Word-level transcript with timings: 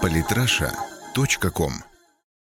Политраша.ком 0.00 1.72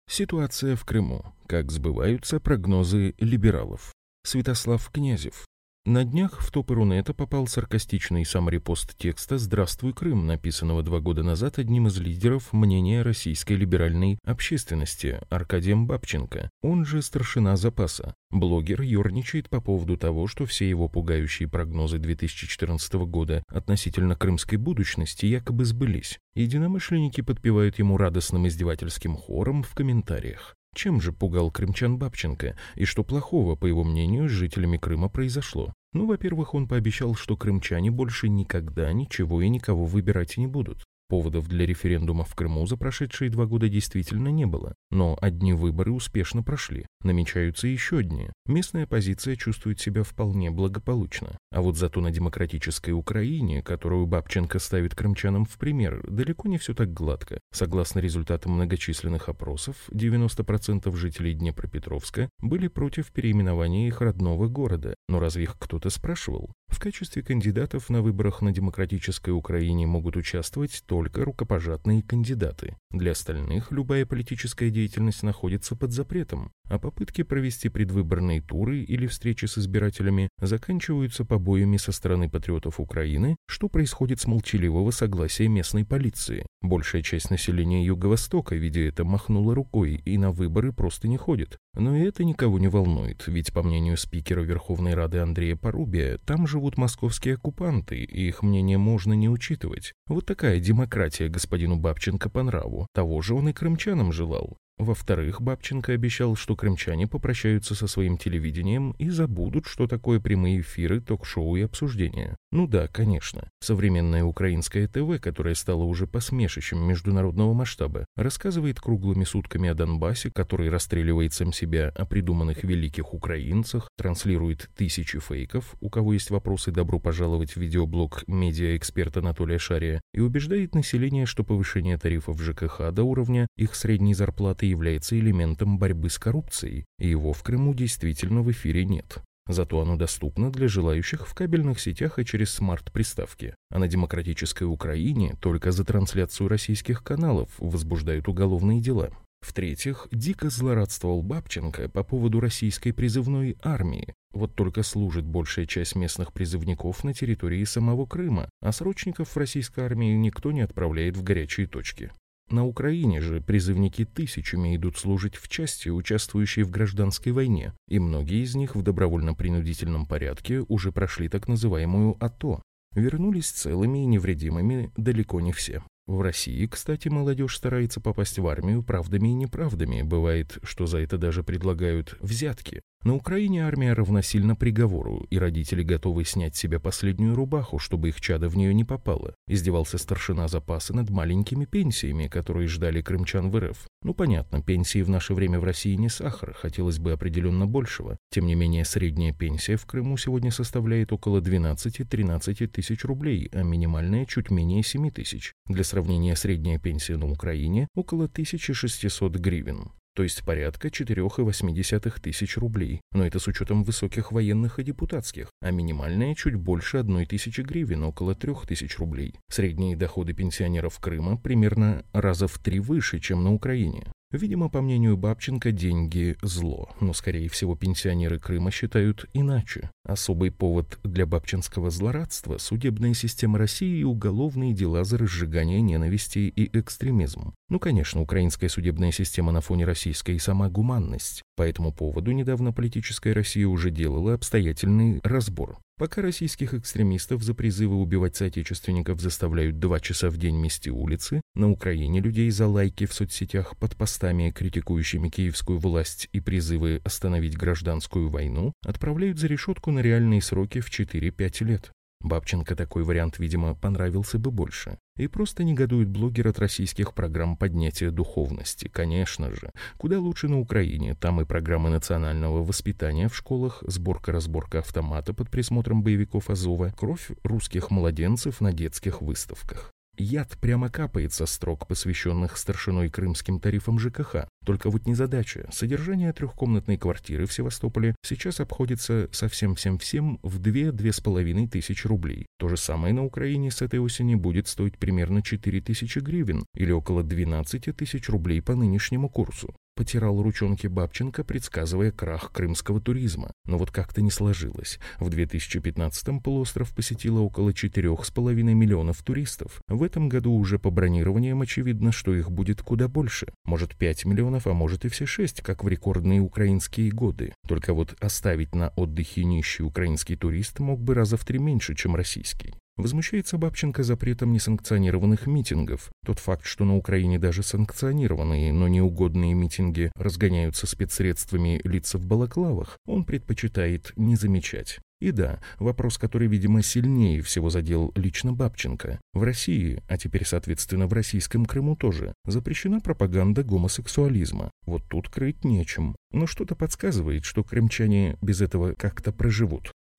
Ситуация 0.08 0.76
в 0.76 0.84
Крыму. 0.84 1.34
Как 1.46 1.70
сбываются 1.70 2.40
прогнозы 2.40 3.14
либералов. 3.18 3.92
Святослав 4.24 4.90
Князев. 4.90 5.46
На 5.88 6.04
днях 6.04 6.40
в 6.40 6.50
топ 6.50 6.70
Рунета 6.70 7.14
попал 7.14 7.46
саркастичный 7.46 8.26
саморепост 8.26 8.94
текста 8.98 9.38
«Здравствуй, 9.38 9.94
Крым», 9.94 10.26
написанного 10.26 10.82
два 10.82 11.00
года 11.00 11.22
назад 11.22 11.58
одним 11.58 11.86
из 11.86 11.96
лидеров 11.96 12.52
мнения 12.52 13.00
российской 13.00 13.54
либеральной 13.54 14.18
общественности 14.26 15.18
Аркадием 15.30 15.86
Бабченко, 15.86 16.50
он 16.60 16.84
же 16.84 17.00
старшина 17.00 17.56
запаса. 17.56 18.14
Блогер 18.30 18.82
ерничает 18.82 19.48
по 19.48 19.62
поводу 19.62 19.96
того, 19.96 20.26
что 20.26 20.44
все 20.44 20.68
его 20.68 20.88
пугающие 20.88 21.48
прогнозы 21.48 21.96
2014 21.96 22.92
года 23.06 23.42
относительно 23.48 24.14
крымской 24.14 24.58
будущности 24.58 25.24
якобы 25.24 25.64
сбылись. 25.64 26.18
Единомышленники 26.34 27.22
подпевают 27.22 27.78
ему 27.78 27.96
радостным 27.96 28.46
издевательским 28.46 29.16
хором 29.16 29.62
в 29.62 29.74
комментариях. 29.74 30.54
Чем 30.74 31.00
же 31.00 31.12
пугал 31.12 31.50
крымчан 31.50 31.98
Бабченко, 31.98 32.56
и 32.76 32.84
что 32.84 33.02
плохого, 33.02 33.56
по 33.56 33.66
его 33.66 33.84
мнению, 33.84 34.28
с 34.28 34.32
жителями 34.32 34.76
Крыма 34.76 35.08
произошло? 35.08 35.72
Ну, 35.92 36.06
во-первых, 36.06 36.54
он 36.54 36.68
пообещал, 36.68 37.14
что 37.14 37.36
крымчане 37.36 37.90
больше 37.90 38.28
никогда 38.28 38.92
ничего 38.92 39.40
и 39.40 39.48
никого 39.48 39.86
выбирать 39.86 40.36
не 40.36 40.46
будут. 40.46 40.84
Поводов 41.08 41.48
для 41.48 41.64
референдума 41.64 42.24
в 42.24 42.34
Крыму 42.34 42.66
за 42.66 42.76
прошедшие 42.76 43.30
два 43.30 43.46
года 43.46 43.70
действительно 43.70 44.28
не 44.28 44.44
было, 44.44 44.74
но 44.90 45.16
одни 45.22 45.54
выборы 45.54 45.90
успешно 45.90 46.42
прошли. 46.42 46.86
Намечаются 47.02 47.66
еще 47.66 48.02
дни. 48.02 48.28
Местная 48.46 48.84
оппозиция 48.84 49.34
чувствует 49.36 49.80
себя 49.80 50.02
вполне 50.02 50.50
благополучно. 50.50 51.38
А 51.50 51.62
вот 51.62 51.78
зато 51.78 52.02
на 52.02 52.10
демократической 52.10 52.90
Украине, 52.90 53.62
которую 53.62 54.06
Бабченко 54.06 54.58
ставит 54.58 54.94
крымчанам 54.94 55.46
в 55.46 55.56
пример, 55.56 56.04
далеко 56.06 56.46
не 56.46 56.58
все 56.58 56.74
так 56.74 56.92
гладко. 56.92 57.40
Согласно 57.52 58.00
результатам 58.00 58.52
многочисленных 58.52 59.30
опросов, 59.30 59.76
90% 59.90 60.94
жителей 60.94 61.32
Днепропетровска 61.32 62.28
были 62.40 62.68
против 62.68 63.12
переименования 63.12 63.88
их 63.88 64.02
родного 64.02 64.48
города. 64.48 64.94
Но 65.08 65.20
разве 65.20 65.44
их 65.44 65.56
кто-то 65.58 65.88
спрашивал? 65.88 66.50
В 66.68 66.80
качестве 66.80 67.22
кандидатов 67.22 67.88
на 67.88 68.02
выборах 68.02 68.42
на 68.42 68.52
демократической 68.52 69.30
Украине 69.30 69.86
могут 69.86 70.16
участвовать 70.16 70.82
только 70.86 71.24
рукопожатные 71.24 72.02
кандидаты. 72.02 72.76
Для 72.90 73.12
остальных 73.12 73.72
любая 73.72 74.04
политическая 74.06 74.70
деятельность 74.70 75.22
находится 75.22 75.74
под 75.76 75.92
запретом, 75.92 76.52
а 76.68 76.78
попытки 76.78 77.22
провести 77.22 77.68
предвыборные 77.68 78.42
туры 78.42 78.82
или 78.82 79.06
встречи 79.06 79.46
с 79.46 79.58
избирателями 79.58 80.28
заканчиваются 80.40 81.24
побоями 81.24 81.78
со 81.78 81.90
стороны 81.90 82.28
патриотов 82.28 82.78
Украины, 82.80 83.36
что 83.46 83.68
происходит 83.68 84.20
с 84.20 84.26
молчаливого 84.26 84.90
согласия 84.90 85.48
местной 85.48 85.84
полиции. 85.84 86.46
Большая 86.60 87.02
часть 87.02 87.30
населения 87.30 87.84
Юго-Востока, 87.84 88.56
видя 88.56 88.80
это, 88.82 89.04
махнула 89.04 89.54
рукой 89.54 90.02
и 90.04 90.18
на 90.18 90.32
выборы 90.32 90.72
просто 90.72 91.08
не 91.08 91.16
ходит. 91.16 91.56
Но 91.74 91.96
и 91.96 92.00
это 92.00 92.24
никого 92.24 92.58
не 92.58 92.68
волнует, 92.68 93.24
ведь, 93.26 93.52
по 93.52 93.62
мнению 93.62 93.96
спикера 93.96 94.40
Верховной 94.40 94.94
Рады 94.94 95.18
Андрея 95.18 95.56
Порубия, 95.56 96.18
там 96.18 96.46
живут 96.58 96.76
московские 96.76 97.34
оккупанты, 97.34 97.98
и 97.98 98.26
их 98.26 98.42
мнение 98.42 98.78
можно 98.78 99.12
не 99.12 99.28
учитывать. 99.28 99.92
Вот 100.08 100.26
такая 100.26 100.58
демократия 100.58 101.28
господину 101.28 101.76
Бабченко 101.76 102.28
по 102.28 102.42
нраву. 102.42 102.88
Того 102.92 103.22
же 103.22 103.34
он 103.34 103.48
и 103.48 103.52
крымчанам 103.52 104.10
желал. 104.10 104.58
Во-вторых, 104.78 105.42
Бабченко 105.42 105.92
обещал, 105.92 106.36
что 106.36 106.54
крымчане 106.54 107.08
попрощаются 107.08 107.74
со 107.74 107.88
своим 107.88 108.16
телевидением 108.16 108.92
и 108.92 109.10
забудут, 109.10 109.66
что 109.66 109.88
такое 109.88 110.20
прямые 110.20 110.60
эфиры, 110.60 111.00
ток-шоу 111.00 111.56
и 111.56 111.62
обсуждения. 111.62 112.36
Ну 112.52 112.68
да, 112.68 112.86
конечно. 112.86 113.50
Современное 113.60 114.22
украинское 114.22 114.86
ТВ, 114.86 115.20
которое 115.20 115.56
стало 115.56 115.82
уже 115.82 116.06
посмешищем 116.06 116.78
международного 116.78 117.54
масштаба, 117.54 118.06
рассказывает 118.16 118.80
круглыми 118.80 119.24
сутками 119.24 119.68
о 119.68 119.74
Донбассе, 119.74 120.30
который 120.30 120.70
расстреливает 120.70 121.32
сам 121.32 121.52
себя, 121.52 121.88
о 121.96 122.06
придуманных 122.06 122.62
великих 122.62 123.12
украинцах, 123.14 123.88
транслирует 123.98 124.70
тысячи 124.76 125.18
фейков, 125.18 125.74
у 125.80 125.90
кого 125.90 126.12
есть 126.12 126.30
вопросы, 126.30 126.70
добро 126.70 127.00
пожаловать 127.00 127.52
в 127.52 127.56
видеоблог 127.56 128.22
медиа-эксперт 128.28 129.16
Анатолия 129.16 129.58
Шария, 129.58 130.00
и 130.14 130.20
убеждает 130.20 130.76
население, 130.76 131.26
что 131.26 131.42
повышение 131.42 131.98
тарифов 131.98 132.40
ЖКХ 132.40 132.92
до 132.92 133.02
уровня 133.02 133.48
их 133.56 133.74
средней 133.74 134.14
зарплаты 134.14 134.67
является 134.68 135.18
элементом 135.18 135.78
борьбы 135.78 136.10
с 136.10 136.18
коррупцией, 136.18 136.84
и 136.98 137.08
его 137.08 137.32
в 137.32 137.42
Крыму 137.42 137.74
действительно 137.74 138.42
в 138.42 138.50
эфире 138.50 138.84
нет. 138.84 139.18
Зато 139.48 139.80
оно 139.80 139.96
доступно 139.96 140.52
для 140.52 140.68
желающих 140.68 141.26
в 141.26 141.34
кабельных 141.34 141.80
сетях 141.80 142.18
и 142.18 142.24
через 142.24 142.50
смарт-приставки. 142.50 143.54
А 143.70 143.78
на 143.78 143.88
демократической 143.88 144.64
Украине 144.64 145.36
только 145.40 145.72
за 145.72 145.84
трансляцию 145.84 146.48
российских 146.48 147.02
каналов 147.02 147.48
возбуждают 147.58 148.28
уголовные 148.28 148.80
дела. 148.80 149.10
В-третьих, 149.40 150.08
дико 150.10 150.50
злорадствовал 150.50 151.22
Бабченко 151.22 151.88
по 151.88 152.02
поводу 152.02 152.40
российской 152.40 152.92
призывной 152.92 153.56
армии. 153.62 154.14
Вот 154.32 154.54
только 154.54 154.82
служит 154.82 155.24
большая 155.24 155.64
часть 155.64 155.94
местных 155.94 156.32
призывников 156.32 157.02
на 157.04 157.14
территории 157.14 157.64
самого 157.64 158.04
Крыма, 158.04 158.50
а 158.60 158.72
срочников 158.72 159.30
в 159.30 159.36
российской 159.36 159.80
армии 159.80 160.12
никто 160.14 160.52
не 160.52 160.60
отправляет 160.60 161.16
в 161.16 161.22
горячие 161.22 161.66
точки. 161.66 162.10
На 162.50 162.64
Украине 162.64 163.20
же 163.20 163.42
призывники 163.42 164.06
тысячами 164.06 164.74
идут 164.74 164.96
служить 164.96 165.36
в 165.36 165.48
части, 165.48 165.90
участвующей 165.90 166.62
в 166.62 166.70
гражданской 166.70 167.32
войне, 167.32 167.74
и 167.88 167.98
многие 167.98 168.42
из 168.42 168.54
них 168.54 168.74
в 168.74 168.82
добровольно-принудительном 168.82 170.06
порядке 170.06 170.64
уже 170.68 170.90
прошли 170.90 171.28
так 171.28 171.46
называемую 171.46 172.16
АТО. 172.24 172.62
Вернулись 172.94 173.50
целыми 173.50 174.02
и 174.02 174.06
невредимыми 174.06 174.90
далеко 174.96 175.40
не 175.40 175.52
все. 175.52 175.82
В 176.06 176.22
России, 176.22 176.66
кстати, 176.66 177.08
молодежь 177.08 177.54
старается 177.54 178.00
попасть 178.00 178.38
в 178.38 178.46
армию 178.46 178.82
правдами 178.82 179.28
и 179.28 179.34
неправдами. 179.34 180.00
Бывает, 180.00 180.56
что 180.62 180.86
за 180.86 181.00
это 181.00 181.18
даже 181.18 181.42
предлагают 181.42 182.16
взятки. 182.20 182.80
На 183.04 183.14
Украине 183.14 183.64
армия 183.64 183.92
равносильно 183.92 184.56
приговору, 184.56 185.24
и 185.30 185.38
родители 185.38 185.84
готовы 185.84 186.24
снять 186.24 186.56
себе 186.56 186.80
последнюю 186.80 187.36
рубаху, 187.36 187.78
чтобы 187.78 188.08
их 188.08 188.20
чадо 188.20 188.48
в 188.48 188.56
нее 188.56 188.74
не 188.74 188.84
попало. 188.84 189.36
Издевался 189.46 189.98
старшина 189.98 190.48
запаса 190.48 190.96
над 190.96 191.08
маленькими 191.08 191.64
пенсиями, 191.64 192.26
которые 192.26 192.66
ждали 192.66 193.00
крымчан 193.00 193.50
в 193.50 193.60
РФ. 193.60 193.86
Ну 194.02 194.14
понятно, 194.14 194.62
пенсии 194.62 195.02
в 195.02 195.10
наше 195.10 195.32
время 195.32 195.60
в 195.60 195.64
России 195.64 195.94
не 195.94 196.08
сахар, 196.08 196.54
хотелось 196.54 196.98
бы 196.98 197.12
определенно 197.12 197.68
большего. 197.68 198.16
Тем 198.30 198.46
не 198.46 198.56
менее, 198.56 198.84
средняя 198.84 199.32
пенсия 199.32 199.76
в 199.76 199.86
Крыму 199.86 200.16
сегодня 200.16 200.50
составляет 200.50 201.12
около 201.12 201.40
12-13 201.40 202.66
тысяч 202.66 203.04
рублей, 203.04 203.48
а 203.52 203.62
минимальная 203.62 204.26
чуть 204.26 204.50
менее 204.50 204.82
7 204.82 205.12
тысяч. 205.12 205.52
Для 205.66 205.84
сравнения, 205.84 206.34
средняя 206.34 206.80
пенсия 206.80 207.16
на 207.16 207.30
Украине 207.30 207.86
около 207.94 208.24
1600 208.24 209.36
гривен 209.36 209.92
то 210.18 210.24
есть 210.24 210.42
порядка 210.42 210.88
4,8 210.88 212.20
тысяч 212.20 212.56
рублей, 212.56 213.00
но 213.12 213.24
это 213.24 213.38
с 213.38 213.46
учетом 213.46 213.84
высоких 213.84 214.32
военных 214.32 214.80
и 214.80 214.82
депутатских, 214.82 215.48
а 215.60 215.70
минимальная 215.70 216.34
чуть 216.34 216.56
больше 216.56 216.96
1 216.96 217.24
тысячи 217.26 217.60
гривен, 217.60 218.02
около 218.02 218.34
3 218.34 218.52
тысяч 218.66 218.98
рублей. 218.98 219.36
Средние 219.48 219.94
доходы 219.94 220.32
пенсионеров 220.32 220.98
Крыма 220.98 221.36
примерно 221.36 222.04
раза 222.12 222.48
в 222.48 222.58
три 222.58 222.80
выше, 222.80 223.20
чем 223.20 223.44
на 223.44 223.54
Украине. 223.54 224.08
Видимо, 224.30 224.68
по 224.68 224.82
мнению 224.82 225.16
Бабченко, 225.16 225.72
деньги– 225.72 226.36
зло, 226.42 226.90
но, 227.00 227.14
скорее 227.14 227.48
всего, 227.48 227.76
пенсионеры 227.76 228.38
Крыма 228.38 228.70
считают 228.70 229.24
иначе. 229.32 229.90
Особый 230.04 230.50
повод 230.50 230.98
для 231.02 231.24
бабчинского 231.24 231.88
злорадства– 231.88 232.56
судебная 232.58 233.14
система 233.14 233.56
России 233.56 234.00
и 234.00 234.04
уголовные 234.04 234.74
дела 234.74 235.04
за 235.04 235.16
разжигание 235.16 235.80
ненависти 235.80 236.40
и 236.40 236.78
экстремизм. 236.78 237.54
Ну, 237.70 237.78
конечно, 237.78 238.20
украинская 238.20 238.68
судебная 238.68 239.12
система 239.12 239.50
на 239.50 239.62
фоне 239.62 239.86
российской 239.86 240.36
и 240.36 240.38
сама 240.38 240.68
гуманность. 240.68 241.42
По 241.56 241.62
этому 241.62 241.90
поводу 241.90 242.30
недавно 242.32 242.70
политическая 242.70 243.32
Россия 243.32 243.66
уже 243.66 243.90
делала 243.90 244.34
обстоятельный 244.34 245.20
разбор. 245.24 245.78
Пока 245.98 246.22
российских 246.22 246.74
экстремистов 246.74 247.42
за 247.42 247.54
призывы 247.54 247.96
убивать 247.96 248.36
соотечественников 248.36 249.20
заставляют 249.20 249.80
два 249.80 249.98
часа 249.98 250.30
в 250.30 250.36
день 250.36 250.56
мести 250.56 250.90
улицы, 250.90 251.40
на 251.56 251.70
Украине 251.70 252.20
людей 252.20 252.48
за 252.50 252.68
лайки 252.68 253.04
в 253.04 253.12
соцсетях 253.12 253.76
под 253.76 253.96
постами, 253.96 254.52
критикующими 254.52 255.28
киевскую 255.28 255.80
власть 255.80 256.28
и 256.32 256.38
призывы 256.38 257.00
остановить 257.02 257.56
гражданскую 257.56 258.30
войну, 258.30 258.72
отправляют 258.86 259.40
за 259.40 259.48
решетку 259.48 259.90
на 259.90 259.98
реальные 259.98 260.40
сроки 260.40 260.78
в 260.78 260.88
4-5 260.88 261.64
лет. 261.64 261.90
Бабченко 262.20 262.76
такой 262.76 263.02
вариант, 263.02 263.40
видимо, 263.40 263.74
понравился 263.74 264.38
бы 264.38 264.52
больше. 264.52 264.98
И 265.18 265.26
просто 265.26 265.64
негодует 265.64 266.08
блогер 266.08 266.48
от 266.48 266.58
российских 266.58 267.12
программ 267.12 267.56
поднятия 267.56 268.10
духовности. 268.10 268.88
Конечно 268.88 269.50
же. 269.54 269.72
Куда 269.98 270.18
лучше 270.18 270.48
на 270.48 270.58
Украине. 270.58 271.14
Там 271.14 271.40
и 271.40 271.44
программы 271.44 271.90
национального 271.90 272.64
воспитания 272.64 273.28
в 273.28 273.36
школах, 273.36 273.82
сборка-разборка 273.86 274.78
автомата 274.78 275.34
под 275.34 275.50
присмотром 275.50 276.02
боевиков 276.02 276.48
Азова, 276.48 276.94
кровь 276.96 277.30
русских 277.42 277.90
младенцев 277.90 278.60
на 278.60 278.72
детских 278.72 279.20
выставках. 279.20 279.92
Яд 280.20 280.58
прямо 280.60 280.90
капает 280.90 281.32
со 281.32 281.46
строк, 281.46 281.86
посвященных 281.86 282.56
старшиной 282.56 283.08
крымским 283.08 283.60
тарифам 283.60 284.00
ЖКХ. 284.00 284.48
Только 284.66 284.90
вот 284.90 285.06
незадача. 285.06 285.68
Содержание 285.72 286.32
трехкомнатной 286.32 286.98
квартиры 286.98 287.46
в 287.46 287.52
Севастополе 287.52 288.16
сейчас 288.22 288.58
обходится 288.58 289.28
совсем-всем-всем 289.30 290.40
в 290.42 290.60
2-2,5 290.60 291.68
тысячи 291.68 292.06
рублей. 292.08 292.46
То 292.58 292.68
же 292.68 292.76
самое 292.76 293.14
на 293.14 293.24
Украине 293.24 293.70
с 293.70 293.80
этой 293.80 294.00
осени 294.00 294.34
будет 294.34 294.66
стоить 294.66 294.98
примерно 294.98 295.40
4 295.40 295.80
тысячи 295.82 296.18
гривен 296.18 296.66
или 296.74 296.90
около 296.90 297.22
12 297.22 297.96
тысяч 297.96 298.28
рублей 298.28 298.60
по 298.60 298.74
нынешнему 298.74 299.28
курсу 299.28 299.72
потирал 299.98 300.40
ручонки 300.40 300.86
Бабченко, 300.86 301.42
предсказывая 301.42 302.12
крах 302.12 302.52
крымского 302.52 303.00
туризма. 303.00 303.50
Но 303.64 303.78
вот 303.78 303.90
как-то 303.90 304.22
не 304.22 304.30
сложилось. 304.30 305.00
В 305.18 305.28
2015-м 305.28 306.40
полуостров 306.40 306.94
посетило 306.94 307.40
около 307.40 307.70
4,5 307.70 308.52
миллионов 308.62 309.24
туристов. 309.24 309.80
В 309.88 310.04
этом 310.04 310.28
году 310.28 310.52
уже 310.52 310.78
по 310.78 310.92
бронированиям 310.92 311.62
очевидно, 311.62 312.12
что 312.12 312.32
их 312.32 312.48
будет 312.52 312.80
куда 312.80 313.08
больше. 313.08 313.48
Может 313.64 313.96
5 313.96 314.24
миллионов, 314.24 314.68
а 314.68 314.72
может 314.72 315.04
и 315.04 315.08
все 315.08 315.26
6, 315.26 315.62
как 315.62 315.82
в 315.82 315.88
рекордные 315.88 316.40
украинские 316.42 317.10
годы. 317.10 317.52
Только 317.66 317.92
вот 317.92 318.14
оставить 318.20 318.76
на 318.76 318.90
отдыхе 318.90 319.42
нищий 319.42 319.82
украинский 319.82 320.36
турист 320.36 320.78
мог 320.78 321.00
бы 321.00 321.14
раза 321.14 321.36
в 321.36 321.44
три 321.44 321.58
меньше, 321.58 321.96
чем 321.96 322.14
российский. 322.14 322.72
Возмущается 322.98 323.58
Бабченко 323.58 324.02
запретом 324.02 324.52
несанкционированных 324.52 325.46
митингов. 325.46 326.10
Тот 326.26 326.40
факт, 326.40 326.66
что 326.66 326.84
на 326.84 326.96
Украине 326.96 327.38
даже 327.38 327.62
санкционированные, 327.62 328.72
но 328.72 328.88
неугодные 328.88 329.54
митинги 329.54 330.10
разгоняются 330.16 330.88
спецсредствами 330.88 331.80
лица 331.84 332.18
в 332.18 332.26
балаклавах, 332.26 332.98
он 333.06 333.24
предпочитает 333.24 334.12
не 334.16 334.34
замечать. 334.34 334.98
И 335.20 335.30
да, 335.30 335.60
вопрос, 335.78 336.18
который, 336.18 336.48
видимо, 336.48 336.82
сильнее 336.82 337.42
всего 337.42 337.70
задел 337.70 338.12
лично 338.16 338.52
Бабченко. 338.52 339.20
В 339.32 339.42
России, 339.42 340.02
а 340.08 340.16
теперь, 340.16 340.44
соответственно, 340.44 341.06
в 341.06 341.12
российском 341.12 341.66
Крыму 341.66 341.96
тоже, 341.96 342.34
запрещена 342.44 343.00
пропаганда 343.00 343.64
гомосексуализма. 343.64 344.70
Вот 344.86 345.02
тут 345.08 345.28
крыть 345.28 345.64
нечем. 345.64 346.14
Но 346.32 346.46
что-то 346.46 346.76
подсказывает, 346.76 347.44
что 347.44 347.64
крымчане 347.64 348.36
без 348.40 348.60
этого 348.60 348.94
как-то 348.94 349.32
проживут. 349.32 349.92